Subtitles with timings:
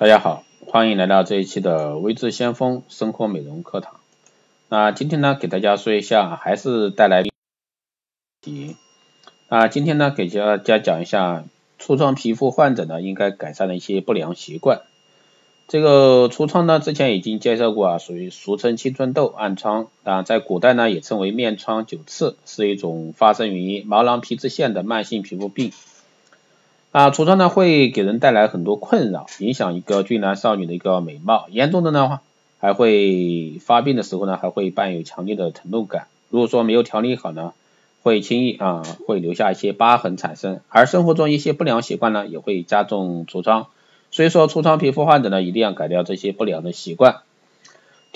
[0.00, 3.94] 大家好，欢迎来到这一期的微智先锋生活美容课堂。
[4.68, 7.24] 那今天呢，给大家说一下，还是带来
[8.40, 8.76] 题。
[9.48, 11.42] 那，今天呢，给大家讲一下
[11.80, 14.82] 痤疮皮肤患者呢应该改善的一些不良习惯。
[15.66, 25.72] 这个痤疮呢，之前已经介绍过啊，属于俗称青春痘、暗疮啊，在古代呢也称为面疮、久刺，是一种发生于毛囊皮脂腺的慢性皮肤病。
[26.90, 31.46] 啊，痤疮呢会给人带来很多困扰，影响一个俊男少女的一个美貌。
[31.50, 32.20] 严重的呢，
[32.60, 36.06] 还会发病的时候呢，还会伴有强烈的疼痛感。
[36.30, 37.52] 如果说没有调理好呢，
[38.02, 40.60] 会轻易啊会留下一些疤痕产生。
[40.70, 43.66] 而生活中一些不良习惯呢，也会加重痤疮。
[44.10, 47.16] 所以说，痤疮皮肤患者呢，一定要改掉这些不良的习惯。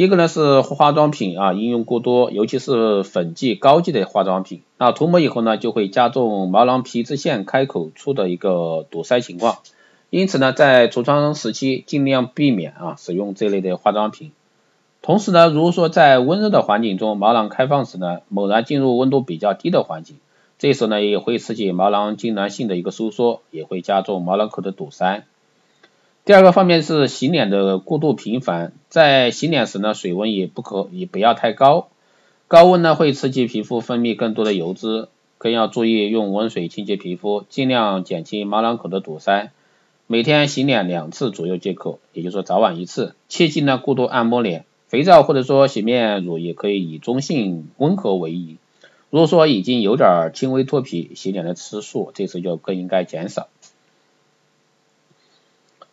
[0.00, 9.58] 一个呢是化妆品啊应用过多，尤其是粉剂、膏剂的化妆品，那涂抹以后呢就会加重毛囊皮脂腺开口处的一个堵塞情况，
[10.08, 14.32] 因此呢在痤疮时期尽量避免啊使用这类的化妆品。
[15.02, 20.16] 同时呢，如果说在温热的环境中毛囊开放时呢，猛然进入温度比较低的环境，
[20.58, 25.24] 这时候呢也会刺激毛囊痉挛性的一个收缩，也会加重毛囊口的堵塞。
[26.30, 31.88] 第二个方面是洗脸的过度频繁，在洗脸时呢，水温也不可也不要太高，
[32.46, 35.08] 高温呢会刺激皮肤分泌更多的油脂，
[35.38, 39.50] 更要注意用温水清洁皮肤，尽量减轻毛囊口的堵塞。
[40.06, 48.58] 每天洗脸两次左右即可，也就是说早晚一次，切忌呢过度按摩脸，肥皂或者说洗面乳也可以以中性温和为宜。
[49.10, 53.48] 如果说已经有点轻微脱皮，洗脸的次数这次就更应该减少。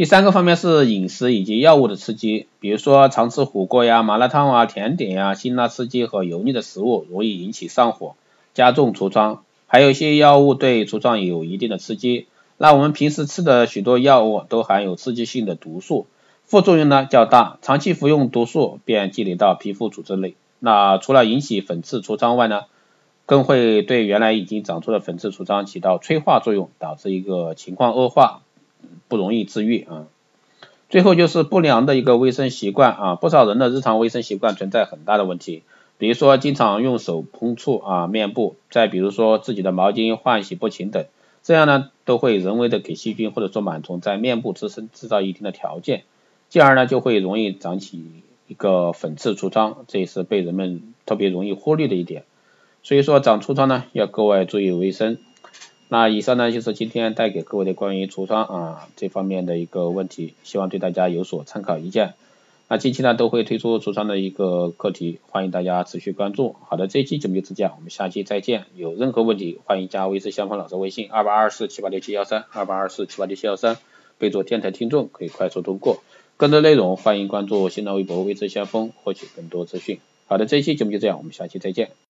[0.00, 8.14] 第三个方面是饮食以及药物的刺激，比如说常吃火锅呀、麻辣烫啊、甜点呀、辛辣刺激和油腻的食物，容易引起上火，
[8.54, 9.42] 加重痤疮。
[9.66, 16.06] 还有一些药物对痤疮有一定的刺激，那我们平时吃的许多药物都含有刺激性的毒素，
[16.46, 22.62] 副作用呢较大，长期服用毒素便积累到皮肤组织内，那除了引起粉刺痤疮外呢，
[23.26, 28.40] 更会对原来已经长出的粉刺痤疮起到催化作用，导致一个情况恶化。
[29.10, 30.06] 不容易治愈啊。
[30.88, 35.62] 最后就是不良的一个卫生习惯啊，不少人的日常卫生习惯存在很大的问题，
[35.98, 41.04] 比如说经常用手碰触啊面部，再比如说自己的毛巾换洗不勤等，
[41.42, 46.02] 这样呢都会人为的给细菌或者说螨虫在面部自身制造一定的条件，
[46.48, 48.02] 进而呢就会容易长起
[48.48, 52.24] 一个粉刺痤疮，这也是被人们特别容易忽略的一点。
[52.82, 55.18] 所以说长痤疮呢要格外注意卫生。
[55.92, 62.14] 那以上呢就是今天带给各位的关于橱窗啊这方面的一个问题，希望对大家有所参考意见。
[62.68, 66.54] 那近期呢都会推出橱窗的一个课题，欢迎大家持续关注。
[66.68, 68.66] 好的，这一期节目就这样，我们下期再见。
[68.76, 73.76] 有任何问题，欢迎加微之相锋老师微信二八二四七八六七幺三二八二四七八六七幺三，
[74.18, 76.04] 备注电台听众可以快速通过。
[76.36, 79.98] 更多内容欢迎关注新浪微博微之先锋获取更多资讯。
[80.28, 81.90] 好的，这期节目就这样，我们下期再见。